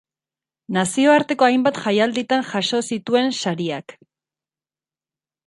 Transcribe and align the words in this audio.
Nazioarteko 0.77 1.47
hainbat 1.47 1.77
jaialditan 1.83 2.47
jaso 2.55 2.81
zituen 2.93 3.31
sariak. 3.45 3.97